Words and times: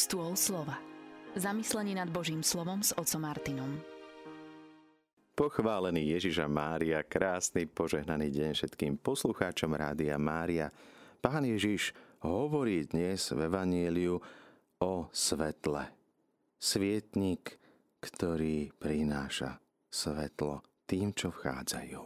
Stôl 0.00 0.32
slova. 0.32 0.80
Zamyslenie 1.36 1.92
nad 1.92 2.08
Božím 2.08 2.40
slovom 2.40 2.80
s 2.80 2.96
otcom 2.96 3.20
Martinom. 3.20 3.84
Pochválený 5.36 6.16
Ježiša 6.16 6.48
Mária, 6.48 7.04
krásny 7.04 7.68
požehnaný 7.68 8.32
deň 8.32 8.50
všetkým 8.56 8.96
poslucháčom 8.96 9.76
Rádia 9.76 10.16
Mária. 10.16 10.72
Pán 11.20 11.44
Ježiš 11.44 11.92
hovorí 12.24 12.88
dnes 12.88 13.28
v 13.28 13.44
Evanieliu 13.44 14.16
o 14.80 14.92
svetle. 15.12 15.92
Svietnik, 16.56 17.60
ktorý 18.00 18.72
prináša 18.72 19.60
svetlo 19.92 20.64
tým, 20.88 21.12
čo 21.12 21.28
vchádzajú. 21.28 22.02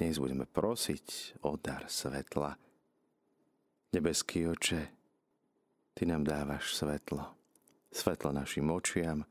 Dnes 0.00 0.16
budeme 0.16 0.48
prosiť 0.48 1.36
o 1.44 1.60
dar 1.60 1.84
svetla. 1.84 2.56
Nebeský 3.92 4.48
oče, 4.48 4.95
Ty 5.96 6.04
nám 6.04 6.28
dávaš 6.28 6.76
svetlo. 6.76 7.24
Svetlo 7.88 8.28
našim 8.28 8.68
očiam. 8.68 9.24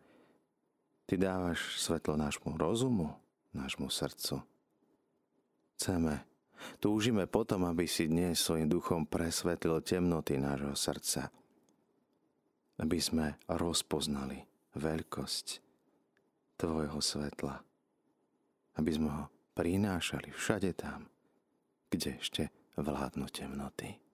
Ty 1.05 1.13
dávaš 1.21 1.77
svetlo 1.77 2.17
nášmu 2.17 2.57
rozumu, 2.57 3.13
nášmu 3.53 3.85
srdcu. 3.93 4.41
Chceme, 5.77 6.25
túžime 6.81 7.29
potom, 7.29 7.69
aby 7.69 7.85
si 7.85 8.09
dnes 8.09 8.41
svojim 8.41 8.65
duchom 8.65 9.05
presvetlil 9.05 9.85
temnoty 9.85 10.41
nášho 10.41 10.73
srdca. 10.73 11.29
Aby 12.81 12.97
sme 12.97 13.37
rozpoznali 13.45 14.41
veľkosť 14.73 15.61
Tvojho 16.57 16.97
svetla. 16.97 17.61
Aby 18.79 18.89
sme 18.89 19.09
ho 19.13 19.23
prinášali 19.53 20.33
všade 20.33 20.73
tam, 20.73 21.05
kde 21.93 22.17
ešte 22.17 22.43
vládnu 22.79 23.29
temnoty. 23.29 24.04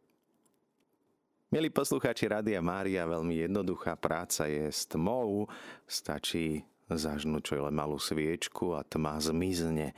Milí 1.52 1.68
poslucháči 1.68 2.32
Rádia 2.32 2.64
Mária, 2.64 3.04
veľmi 3.04 3.44
jednoduchá 3.44 4.00
práca 4.00 4.48
je 4.48 4.72
s 4.72 4.88
tmou. 4.88 5.52
Stačí 5.84 6.64
zažnúť 6.88 7.44
čo 7.44 7.68
len 7.68 7.76
malú 7.76 8.00
sviečku 8.00 8.72
a 8.72 8.88
tma 8.88 9.20
zmizne. 9.20 9.92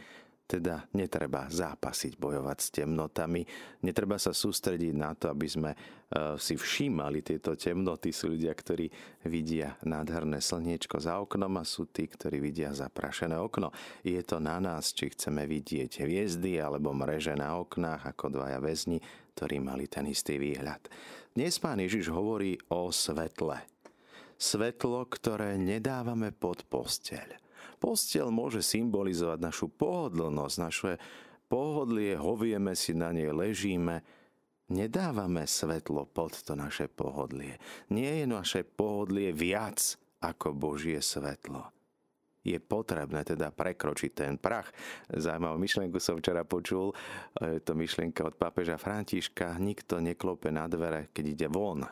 Teda 0.54 0.86
netreba 0.94 1.50
zápasiť, 1.50 2.14
bojovať 2.22 2.58
s 2.62 2.70
temnotami. 2.70 3.42
Netreba 3.82 4.22
sa 4.22 4.38
sústrediť 4.38 4.94
na 4.94 5.18
to, 5.18 5.34
aby 5.34 5.50
sme 5.50 5.74
e, 5.74 5.78
si 6.38 6.54
všímali 6.54 7.26
tieto 7.26 7.58
temnoty. 7.58 8.14
Sú 8.14 8.38
ľudia, 8.38 8.54
ktorí 8.54 8.86
vidia 9.26 9.74
nádherné 9.82 10.38
slniečko 10.38 11.02
za 11.02 11.18
oknom 11.18 11.58
a 11.58 11.66
sú 11.66 11.90
tí, 11.90 12.06
ktorí 12.06 12.38
vidia 12.38 12.70
zaprašené 12.70 13.34
okno. 13.34 13.74
Je 14.06 14.22
to 14.22 14.38
na 14.38 14.62
nás, 14.62 14.94
či 14.94 15.10
chceme 15.10 15.50
vidieť 15.50 16.06
hviezdy 16.06 16.62
alebo 16.62 16.94
mreže 16.94 17.34
na 17.34 17.58
oknách 17.58 18.14
ako 18.14 18.38
dvaja 18.38 18.62
väzni, 18.62 19.02
ktorí 19.34 19.58
mali 19.58 19.90
ten 19.90 20.06
istý 20.06 20.38
výhľad. 20.38 20.86
Dnes 21.34 21.58
pán 21.58 21.82
Ježiš 21.82 22.14
hovorí 22.14 22.62
o 22.70 22.94
svetle. 22.94 23.58
Svetlo, 24.38 25.10
ktoré 25.10 25.58
nedávame 25.58 26.30
pod 26.30 26.62
posteľ. 26.70 27.43
Posteľ 27.84 28.32
môže 28.32 28.64
symbolizovať 28.64 29.40
našu 29.44 29.68
pohodlnosť, 29.68 30.56
naše 30.56 30.92
pohodlie, 31.52 32.16
hovieme 32.16 32.80
si 32.80 32.96
na 32.96 33.12
nej, 33.12 33.28
ležíme. 33.28 34.00
Nedávame 34.72 35.44
svetlo 35.44 36.08
pod 36.08 36.40
to 36.48 36.56
naše 36.56 36.88
pohodlie. 36.88 37.60
Nie 37.92 38.24
je 38.24 38.26
naše 38.32 38.64
pohodlie 38.64 39.36
viac 39.36 40.00
ako 40.24 40.56
Božie 40.56 41.04
svetlo 41.04 41.74
je 42.44 42.60
potrebné 42.60 43.24
teda 43.24 43.56
prekročiť 43.56 44.12
ten 44.12 44.36
prach. 44.36 44.68
Zaujímavú 45.08 45.56
myšlienku 45.64 45.98
som 46.04 46.20
včera 46.20 46.44
počul, 46.44 46.92
je 47.40 47.64
to 47.64 47.72
myšlienka 47.72 48.20
od 48.28 48.36
pápeža 48.36 48.76
Františka, 48.76 49.56
nikto 49.64 50.04
neklope 50.04 50.52
na 50.52 50.68
dvere, 50.68 51.08
keď 51.16 51.26
ide 51.26 51.48
von. 51.48 51.88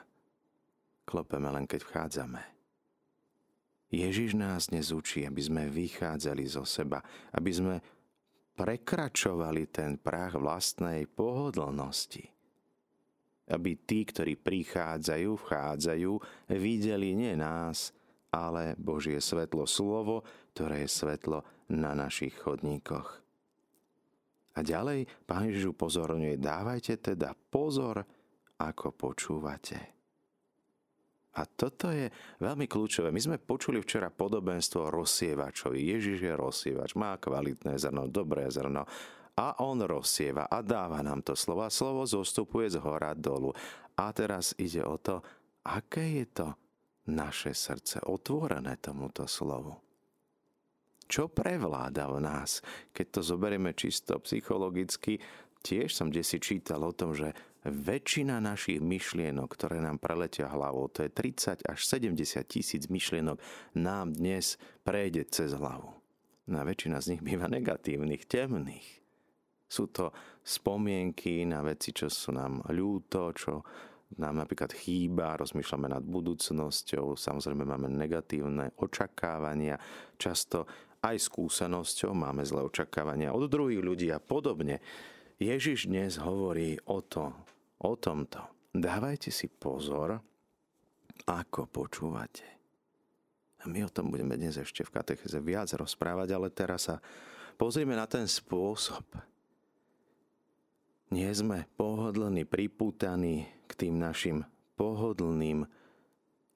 Klopeme 1.08 1.50
len, 1.56 1.66
keď 1.66 1.88
vchádzame. 1.88 2.61
Ježiš 3.92 4.40
nás 4.40 4.72
dnes 4.72 4.96
učí, 4.96 5.28
aby 5.28 5.44
sme 5.44 5.64
vychádzali 5.68 6.48
zo 6.48 6.64
seba, 6.64 7.04
aby 7.36 7.52
sme 7.52 7.76
prekračovali 8.56 9.68
ten 9.68 10.00
prach 10.00 10.40
vlastnej 10.40 11.12
pohodlnosti. 11.12 12.24
Aby 13.52 13.84
tí, 13.84 14.08
ktorí 14.08 14.40
prichádzajú, 14.40 15.30
vchádzajú, 15.36 16.12
videli 16.56 17.12
nie 17.20 17.36
nás, 17.36 17.92
ale 18.32 18.80
Božie 18.80 19.20
svetlo 19.20 19.68
slovo, 19.68 20.24
ktoré 20.56 20.88
je 20.88 20.90
svetlo 20.96 21.44
na 21.76 21.92
našich 21.92 22.32
chodníkoch. 22.40 23.20
A 24.56 24.60
ďalej 24.64 25.04
Pán 25.28 25.52
Ježiš 25.52 25.76
upozorňuje, 25.76 26.40
dávajte 26.40 26.96
teda 27.00 27.36
pozor, 27.36 28.08
ako 28.56 28.96
počúvate. 28.96 30.01
A 31.32 31.48
toto 31.48 31.88
je 31.96 32.12
veľmi 32.44 32.68
kľúčové. 32.68 33.08
My 33.08 33.24
sme 33.24 33.38
počuli 33.40 33.80
včera 33.80 34.12
podobenstvo 34.12 34.92
rozsievačovi. 34.92 35.80
Ježiš 35.80 36.20
je 36.28 36.34
rozsievač, 36.36 36.92
má 37.00 37.16
kvalitné 37.16 37.80
zrno, 37.80 38.12
dobré 38.12 38.52
zrno 38.52 38.84
a 39.40 39.64
on 39.64 39.80
rozsieva 39.80 40.52
a 40.52 40.60
dáva 40.60 41.00
nám 41.00 41.24
to 41.24 41.40
slovo. 41.40 41.64
A 41.64 41.72
slovo 41.72 42.04
zostupuje 42.04 42.68
z 42.68 42.84
hora 42.84 43.16
dolu. 43.16 43.56
A 43.96 44.12
teraz 44.12 44.52
ide 44.60 44.84
o 44.84 45.00
to, 45.00 45.24
aké 45.64 46.20
je 46.20 46.26
to 46.36 46.48
naše 47.10 47.56
srdce 47.56 48.04
otvorené 48.06 48.78
tomuto 48.84 49.24
slovu. 49.26 49.74
Čo 51.12 51.28
prevláda 51.28 52.08
v 52.08 52.24
nás? 52.24 52.64
Keď 52.96 53.08
to 53.08 53.22
zoberieme 53.24 53.76
čisto 53.76 54.16
psychologicky, 54.24 55.20
tiež 55.60 55.92
som 55.92 56.08
si 56.08 56.38
čítal 56.40 56.88
o 56.88 56.96
tom, 56.96 57.12
že 57.12 57.36
väčšina 57.66 58.42
našich 58.42 58.82
myšlienok, 58.82 59.50
ktoré 59.54 59.78
nám 59.78 60.02
preletia 60.02 60.50
hlavou, 60.50 60.90
to 60.90 61.06
je 61.06 61.12
30 61.14 61.62
až 61.66 61.80
70 61.86 62.18
tisíc 62.50 62.90
myšlienok, 62.90 63.38
nám 63.78 64.18
dnes 64.18 64.58
prejde 64.82 65.30
cez 65.30 65.54
hlavu. 65.54 65.94
Na 66.50 66.66
väčšina 66.66 66.98
z 67.00 67.16
nich 67.16 67.22
býva 67.22 67.46
negatívnych, 67.46 68.26
temných. 68.26 68.88
Sú 69.72 69.88
to 69.88 70.12
spomienky 70.44 71.48
na 71.48 71.64
veci, 71.64 71.96
čo 71.96 72.12
sú 72.12 72.36
nám 72.36 72.66
ľúto, 72.74 73.32
čo 73.32 73.64
nám 74.20 74.44
napríklad 74.44 74.76
chýba, 74.76 75.40
rozmýšľame 75.40 75.88
nad 75.88 76.04
budúcnosťou, 76.04 77.16
samozrejme 77.16 77.64
máme 77.64 77.88
negatívne 77.88 78.76
očakávania, 78.76 79.80
často 80.20 80.68
aj 81.02 81.16
skúsenosťou 81.18 82.12
máme 82.12 82.44
zlé 82.44 82.68
očakávania 82.68 83.32
od 83.32 83.48
druhých 83.48 83.80
ľudí 83.80 84.08
a 84.12 84.20
podobne. 84.20 84.84
Ježiš 85.42 85.90
dnes 85.90 86.22
hovorí 86.22 86.78
o, 86.86 87.02
to, 87.02 87.34
o 87.82 87.98
tomto. 87.98 88.46
Dávajte 88.78 89.34
si 89.34 89.50
pozor, 89.50 90.22
ako 91.26 91.66
počúvate. 91.66 92.46
A 93.58 93.66
my 93.66 93.90
o 93.90 93.90
tom 93.90 94.14
budeme 94.14 94.38
dnes 94.38 94.62
ešte 94.62 94.86
v 94.86 94.94
katecheze 94.94 95.42
viac 95.42 95.74
rozprávať, 95.74 96.30
ale 96.38 96.54
teraz 96.54 96.94
sa 96.94 97.02
pozrieme 97.58 97.98
na 97.98 98.06
ten 98.06 98.30
spôsob, 98.30 99.02
nie 101.10 101.28
sme 101.34 101.66
pohodlní, 101.74 102.46
pripútaní 102.46 103.50
k 103.66 103.72
tým 103.74 103.98
našim 103.98 104.46
pohodlným 104.78 105.66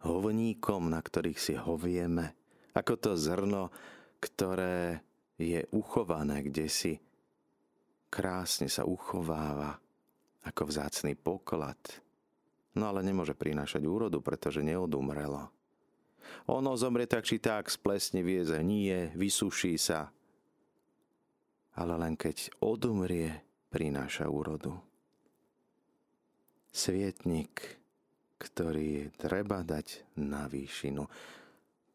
hovníkom, 0.05 0.93
na 0.93 1.01
ktorých 1.01 1.41
si 1.41 1.57
hovieme, 1.57 2.37
ako 2.77 2.93
to 3.01 3.11
zrno, 3.17 3.73
ktoré 4.21 5.01
je 5.41 5.65
uchované 5.73 6.45
kde 6.45 6.69
si, 6.69 7.01
krásne 8.15 8.71
sa 8.71 8.87
uchováva 8.87 9.75
ako 10.47 10.71
vzácný 10.71 11.19
poklad, 11.19 11.75
no 12.79 12.87
ale 12.87 13.03
nemôže 13.03 13.35
prinášať 13.35 13.83
úrodu, 13.83 14.23
pretože 14.23 14.63
neodumrelo. 14.63 15.51
Ono 16.47 16.71
zomrie 16.79 17.11
tak 17.11 17.27
či 17.27 17.43
tak, 17.43 17.67
splesnivie, 17.67 18.47
zhnie, 18.47 19.11
vysuší 19.19 19.75
sa, 19.75 20.07
ale 21.75 21.93
len 21.99 22.15
keď 22.15 22.55
odumrie, 22.63 23.43
prináša 23.67 24.31
úrodu. 24.31 24.79
Svietnik, 26.71 27.83
ktorý 28.39 29.11
treba 29.19 29.59
dať 29.67 30.15
na 30.23 30.47
výšinu, 30.47 31.03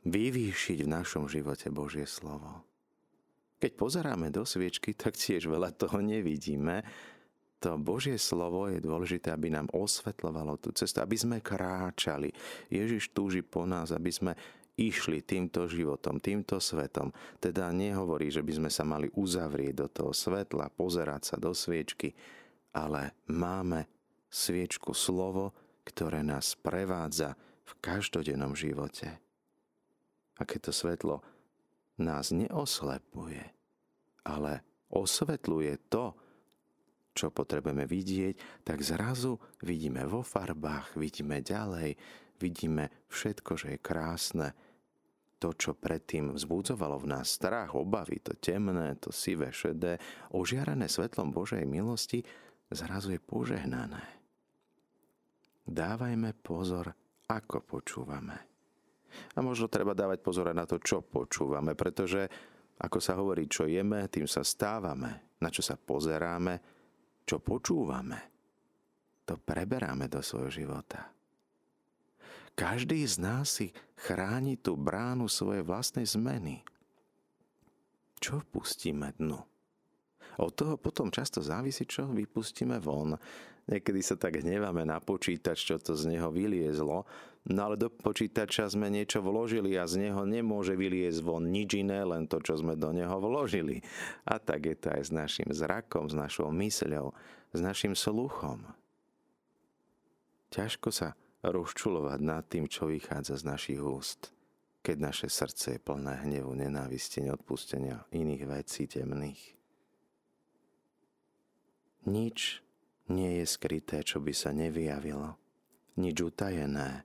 vyvýšiť 0.05 0.78
v 0.84 0.93
našom 0.93 1.25
živote 1.32 1.73
Božie 1.73 2.05
slovo. 2.05 2.69
Keď 3.61 3.73
pozeráme 3.77 4.33
do 4.33 4.49
sviečky, 4.49 4.97
tak 4.97 5.21
tiež 5.21 5.45
veľa 5.45 5.77
toho 5.77 6.01
nevidíme. 6.01 6.81
To 7.61 7.77
Božie 7.77 8.17
slovo 8.17 8.73
je 8.73 8.81
dôležité, 8.81 9.37
aby 9.37 9.53
nám 9.53 9.69
osvetľovalo 9.77 10.57
tú 10.57 10.73
cestu, 10.73 11.05
aby 11.05 11.12
sme 11.12 11.45
kráčali. 11.45 12.33
Ježiš 12.73 13.12
túži 13.12 13.45
po 13.45 13.69
nás, 13.69 13.93
aby 13.93 14.09
sme 14.09 14.33
išli 14.81 15.21
týmto 15.21 15.69
životom, 15.69 16.17
týmto 16.25 16.57
svetom. 16.57 17.12
Teda 17.37 17.69
nehovorí, 17.69 18.33
že 18.33 18.41
by 18.41 18.65
sme 18.65 18.71
sa 18.73 18.89
mali 18.89 19.12
uzavrieť 19.12 19.75
do 19.77 19.87
toho 19.93 20.12
svetla, 20.17 20.73
pozerať 20.73 21.23
sa 21.29 21.37
do 21.37 21.53
sviečky, 21.53 22.17
ale 22.73 23.12
máme 23.29 23.85
sviečku 24.33 24.97
slovo, 24.97 25.53
ktoré 25.85 26.25
nás 26.25 26.57
prevádza 26.57 27.37
v 27.69 27.73
každodennom 27.85 28.57
živote. 28.57 29.21
A 30.41 30.49
keď 30.49 30.71
to 30.71 30.73
svetlo 30.73 31.21
nás 32.00 32.32
neoslepuje, 32.32 33.44
ale 34.26 34.64
osvetľuje 34.91 35.75
to, 35.88 36.17
čo 37.11 37.29
potrebujeme 37.35 37.85
vidieť, 37.85 38.64
tak 38.64 38.81
zrazu 38.81 39.37
vidíme 39.61 40.06
vo 40.06 40.23
farbách, 40.25 40.97
vidíme 40.97 41.43
ďalej, 41.43 41.99
vidíme 42.41 42.88
všetko, 43.11 43.52
že 43.58 43.67
je 43.76 43.79
krásne, 43.79 44.49
to, 45.41 45.56
čo 45.56 45.73
predtým 45.73 46.37
vzbudzovalo 46.37 47.00
v 47.00 47.17
nás 47.17 47.32
strach, 47.32 47.73
obavy, 47.73 48.20
to 48.20 48.37
temné, 48.37 48.93
to 49.00 49.08
sivé, 49.08 49.49
šedé, 49.49 49.97
ožiarené 50.37 50.85
svetlom 50.85 51.32
Božej 51.32 51.64
milosti, 51.64 52.20
zrazu 52.69 53.17
je 53.17 53.20
požehnané. 53.25 54.05
Dávajme 55.64 56.37
pozor, 56.44 56.93
ako 57.25 57.64
počúvame. 57.64 58.50
A 59.35 59.39
možno 59.43 59.67
treba 59.67 59.93
dávať 59.97 60.23
pozor 60.23 60.51
na 60.55 60.65
to, 60.65 60.79
čo 60.79 61.03
počúvame, 61.03 61.75
pretože, 61.75 62.31
ako 62.79 62.99
sa 63.03 63.19
hovorí, 63.19 63.51
čo 63.51 63.67
jeme, 63.67 64.07
tým 64.07 64.31
sa 64.31 64.47
stávame, 64.47 65.37
na 65.43 65.49
čo 65.51 65.61
sa 65.61 65.75
pozeráme, 65.75 66.55
čo 67.27 67.43
počúvame, 67.43 68.19
to 69.27 69.39
preberáme 69.39 70.07
do 70.07 70.19
svojho 70.23 70.51
života. 70.51 71.11
Každý 72.55 73.07
z 73.07 73.17
nás 73.23 73.47
si 73.57 73.73
chráni 73.97 74.59
tú 74.61 74.77
bránu 74.77 75.31
svojej 75.31 75.65
vlastnej 75.65 76.05
zmeny. 76.05 76.61
Čo 78.21 78.45
pustíme 78.53 79.17
dnu? 79.17 79.50
Od 80.40 80.56
toho 80.56 80.81
potom 80.81 81.12
často 81.12 81.44
závisí, 81.44 81.84
čo 81.84 82.08
vypustíme 82.08 82.81
von. 82.81 83.12
Niekedy 83.69 84.00
sa 84.00 84.16
tak 84.16 84.40
hneváme 84.40 84.88
na 84.88 84.96
počítač, 84.96 85.69
čo 85.69 85.76
to 85.76 85.92
z 85.92 86.16
neho 86.16 86.32
vyliezlo, 86.32 87.04
no 87.44 87.60
ale 87.60 87.76
do 87.76 87.92
počítača 87.92 88.64
sme 88.72 88.88
niečo 88.88 89.20
vložili 89.20 89.76
a 89.76 89.84
z 89.84 90.08
neho 90.08 90.25
nemôže 90.25 90.72
vyliezť 90.72 91.20
von 91.20 91.44
nič 91.44 91.84
iné, 91.84 92.00
len 92.08 92.25
to, 92.25 92.40
čo 92.40 92.56
sme 92.56 92.72
do 92.72 92.88
neho 92.88 93.20
vložili. 93.20 93.84
A 94.25 94.40
tak 94.40 94.64
je 94.64 94.76
to 94.81 94.88
aj 94.96 95.02
s 95.06 95.10
našim 95.12 95.48
zrakom, 95.52 96.08
s 96.08 96.16
našou 96.16 96.48
mysľou, 96.56 97.12
s 97.52 97.58
našim 97.60 97.92
sluchom. 97.92 98.64
Ťažko 100.50 100.88
sa 100.88 101.14
rozčulovať 101.44 102.20
nad 102.25 102.42
tým, 102.48 102.64
čo 102.64 102.88
vychádza 102.88 103.38
z 103.38 103.44
našich 103.44 103.81
úst, 103.84 104.32
keď 104.81 104.96
naše 105.12 105.28
srdce 105.28 105.76
je 105.76 105.84
plné 105.84 106.25
hnevu, 106.25 106.56
nenávisti, 106.56 107.22
neodpustenia 107.22 108.08
iných 108.10 108.44
vecí 108.48 108.88
temných. 108.88 109.60
Nič 112.08 112.64
nie 113.12 113.43
je 113.43 113.47
skryté, 113.49 114.00
čo 114.00 114.23
by 114.23 114.32
sa 114.32 114.55
nevyjavilo. 114.55 115.37
Nič 116.00 116.17
utajené, 116.23 117.05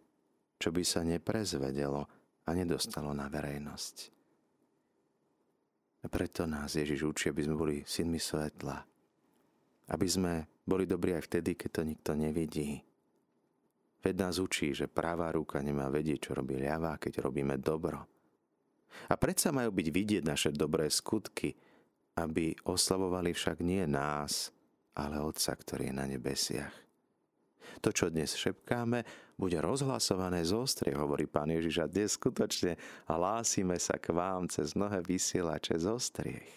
čo 0.62 0.71
by 0.71 0.83
sa 0.86 1.03
neprezvedelo 1.03 2.07
a 2.45 2.50
nedostalo 2.53 3.12
na 3.12 3.27
verejnosť. 3.27 3.95
A 6.03 6.07
preto 6.07 6.45
nás 6.45 6.77
Ježiš 6.77 7.01
učí, 7.01 7.25
aby 7.33 7.42
sme 7.44 7.57
boli 7.57 7.75
synmi 7.81 8.21
svetla. 8.21 8.77
Aby 9.89 10.07
sme 10.07 10.33
boli 10.63 10.86
dobrí 10.86 11.18
aj 11.18 11.27
vtedy, 11.27 11.57
keď 11.57 11.69
to 11.69 11.81
nikto 11.81 12.12
nevidí 12.13 12.86
Veď 14.06 14.21
nás 14.21 14.38
učí, 14.38 14.69
že 14.69 14.86
pravá 14.86 15.33
ruka 15.33 15.57
nemá 15.65 15.89
vedieť, 15.89 16.30
čo 16.30 16.38
robí 16.38 16.62
ľavá, 16.62 17.01
keď 17.01 17.25
robíme 17.25 17.57
dobro. 17.57 18.06
A 19.09 19.18
predsa 19.18 19.50
majú 19.50 19.74
byť 19.74 19.88
vidieť 19.89 20.21
naše 20.21 20.53
dobré 20.53 20.94
skutky, 20.94 21.57
aby 22.13 22.53
oslavovali 22.69 23.33
však 23.33 23.65
nie 23.65 23.81
nás, 23.89 24.53
ale 24.95 25.19
Otca, 25.19 25.53
ktorý 25.53 25.92
je 25.92 25.95
na 25.95 26.06
nebesiach. 26.07 26.75
To, 27.83 27.92
čo 27.92 28.07
dnes 28.07 28.33
šepkáme, 28.39 29.03
bude 29.36 29.59
rozhlasované 29.59 30.47
z 30.47 30.56
ostrie, 30.56 30.95
hovorí 30.95 31.27
pán 31.27 31.51
Ježiš, 31.51 31.83
a 31.83 31.92
dnes 31.92 32.15
skutočne 32.15 32.80
hlásime 33.12 33.75
sa 33.75 34.00
k 34.00 34.15
vám 34.15 34.47
cez 34.47 34.74
mnohé 34.77 35.03
vysielače 35.03 35.75
z 35.75 35.86
ostriech. 35.92 36.51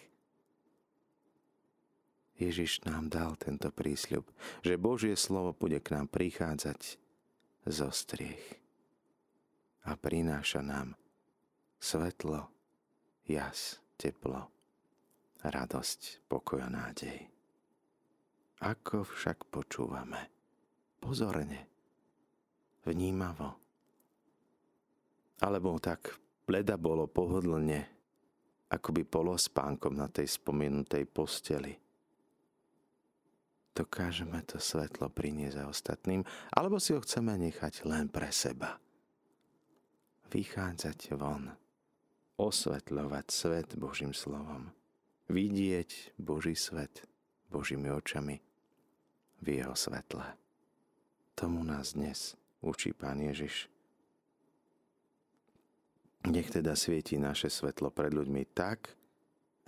Ježiš 2.39 2.87
nám 2.87 3.11
dal 3.11 3.35
tento 3.35 3.67
prísľub, 3.67 4.23
že 4.63 4.79
Božie 4.79 5.19
slovo 5.19 5.51
bude 5.51 5.83
k 5.83 5.91
nám 5.99 6.07
prichádzať 6.07 6.95
zo 7.67 7.91
striech 7.91 8.55
a 9.83 9.99
prináša 9.99 10.63
nám 10.63 10.95
svetlo, 11.83 12.47
jas, 13.27 13.83
teplo, 13.99 14.47
radosť, 15.43 16.31
pokoj 16.31 16.63
a 16.63 16.71
nádej. 16.71 17.38
Ako 18.59 19.07
však 19.07 19.47
počúvame? 19.47 20.27
Pozorne, 20.99 21.59
vnímavo. 22.83 23.55
Alebo 25.39 25.79
tak 25.79 26.19
bleda 26.43 26.75
bolo 26.75 27.07
pohodlne, 27.07 27.87
akoby 28.67 29.07
polospánkom 29.07 29.95
na 29.95 30.11
tej 30.11 30.27
spomenutej 30.27 31.07
posteli– 31.07 31.71
dokážeme 33.79 34.43
to 34.43 34.59
svetlo 34.59 35.07
priniesť 35.07 35.63
aj 35.63 35.67
ostatným, 35.71 36.21
alebo 36.51 36.83
si 36.83 36.91
ho 36.91 36.99
chceme 36.99 37.39
nechať 37.39 37.87
len 37.87 38.11
pre 38.11 38.27
seba. 38.27 38.75
Vychádzať 40.27 41.15
von, 41.15 41.47
osvetľovať 42.35 43.25
svet 43.31 43.69
Božím 43.79 44.11
slovom, 44.11 44.67
vidieť 45.31 46.19
Boží 46.19 46.59
svet 46.59 47.07
Božími 47.47 47.87
očami 47.87 48.48
v 49.41 49.63
jeho 49.63 49.75
svetle. 49.75 50.25
Tomu 51.35 51.63
nás 51.63 51.95
dnes 51.95 52.35
učí 52.59 52.91
Pán 52.91 53.23
Ježiš. 53.23 53.71
Nech 56.27 56.51
teda 56.51 56.75
svieti 56.75 57.15
naše 57.15 57.47
svetlo 57.47 57.95
pred 57.95 58.11
ľuďmi 58.11 58.43
tak, 58.51 58.91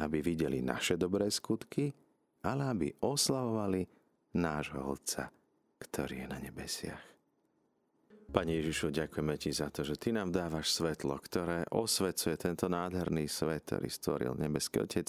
aby 0.04 0.20
videli 0.20 0.60
naše 0.60 1.00
dobré 1.00 1.32
skutky, 1.32 1.96
ale 2.44 2.68
aby 2.68 2.88
oslavovali 3.00 3.88
nášho 4.36 4.84
Otca, 4.84 5.32
ktorý 5.80 6.26
je 6.26 6.28
na 6.28 6.40
nebesiach. 6.44 7.04
Pane 8.32 8.64
Ježišu, 8.64 8.96
ďakujeme 8.96 9.36
Ti 9.36 9.52
za 9.52 9.68
to, 9.68 9.84
že 9.84 10.00
Ty 10.00 10.16
nám 10.16 10.32
dávaš 10.32 10.72
svetlo, 10.72 11.20
ktoré 11.20 11.68
osvecuje 11.68 12.36
tento 12.40 12.72
nádherný 12.72 13.28
svet, 13.28 13.68
ktorý 13.68 13.92
stvoril 13.92 14.34
nebeský 14.40 14.84
Otec 14.84 15.08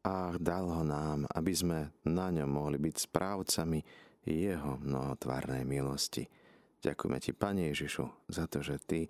a 0.00 0.32
dal 0.40 0.66
ho 0.70 0.82
nám, 0.84 1.28
aby 1.32 1.52
sme 1.52 1.78
na 2.08 2.32
ňom 2.32 2.48
mohli 2.48 2.80
byť 2.80 2.96
správcami 2.96 3.78
Jeho 4.24 4.80
mnohotvárnej 4.80 5.64
milosti. 5.64 6.24
Ďakujeme 6.80 7.18
Ti, 7.20 7.32
Pane 7.36 7.62
Ježišu, 7.72 8.04
za 8.32 8.48
to, 8.48 8.64
že 8.64 8.80
Ty 8.80 9.00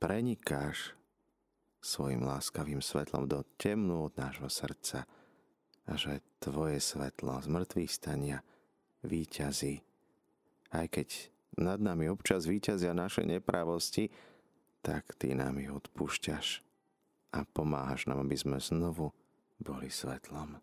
prenikáš 0.00 0.96
svojim 1.84 2.24
láskavým 2.24 2.80
svetlom 2.80 3.28
do 3.28 3.44
temnú 3.60 4.08
od 4.08 4.14
nášho 4.16 4.48
srdca– 4.48 5.04
a 5.86 5.94
že 5.94 6.22
Tvoje 6.42 6.78
svetlo 6.78 7.42
z 7.42 7.48
mŕtvych 7.50 7.90
stania 7.90 8.38
výťazí. 9.02 9.82
Aj 10.74 10.86
keď 10.90 11.30
nad 11.56 11.80
nami 11.80 12.10
občas 12.10 12.44
výťazia 12.46 12.92
naše 12.92 13.22
nepravosti, 13.22 14.10
tak 14.82 15.14
Ty 15.18 15.38
nám 15.38 15.58
ich 15.62 15.70
odpúšťaš 15.70 16.62
a 17.34 17.42
pomáhaš 17.46 18.06
nám, 18.06 18.22
aby 18.22 18.36
sme 18.38 18.58
znovu 18.62 19.10
boli 19.60 19.88
svetlom. 19.88 20.56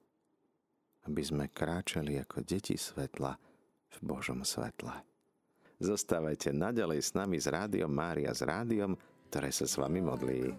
Aby 1.04 1.22
sme 1.22 1.46
kráčali 1.52 2.16
ako 2.16 2.46
deti 2.48 2.80
svetla 2.80 3.36
v 3.94 3.98
Božom 4.02 4.42
svetle. 4.48 5.04
Zostávajte 5.84 6.56
naďalej 6.56 7.00
s 7.04 7.12
nami 7.12 7.36
s 7.36 7.52
Rádiom 7.52 7.92
Mária, 7.92 8.32
s 8.32 8.40
rádiom, 8.40 8.96
ktoré 9.28 9.52
sa 9.52 9.68
s 9.68 9.76
vami 9.76 10.00
modlí. 10.00 10.56